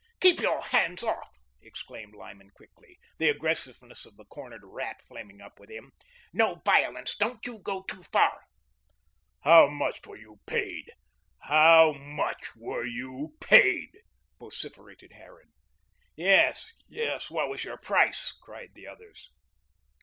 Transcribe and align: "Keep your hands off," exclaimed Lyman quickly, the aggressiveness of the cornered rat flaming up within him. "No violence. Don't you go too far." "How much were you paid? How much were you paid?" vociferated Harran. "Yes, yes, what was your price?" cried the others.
"Keep 0.19 0.39
your 0.39 0.63
hands 0.63 1.03
off," 1.03 1.31
exclaimed 1.61 2.15
Lyman 2.15 2.49
quickly, 2.55 2.97
the 3.19 3.29
aggressiveness 3.29 4.03
of 4.03 4.17
the 4.17 4.25
cornered 4.25 4.63
rat 4.63 4.99
flaming 5.07 5.41
up 5.41 5.59
within 5.59 5.77
him. 5.83 5.91
"No 6.33 6.55
violence. 6.65 7.15
Don't 7.15 7.45
you 7.45 7.59
go 7.59 7.83
too 7.83 8.01
far." 8.01 8.41
"How 9.43 9.67
much 9.67 10.07
were 10.07 10.17
you 10.17 10.39
paid? 10.47 10.91
How 11.41 11.91
much 11.93 12.55
were 12.55 12.83
you 12.83 13.35
paid?" 13.39 14.01
vociferated 14.39 15.11
Harran. 15.11 15.51
"Yes, 16.15 16.73
yes, 16.87 17.29
what 17.29 17.47
was 17.49 17.63
your 17.63 17.77
price?" 17.77 18.31
cried 18.41 18.71
the 18.73 18.87
others. 18.87 19.29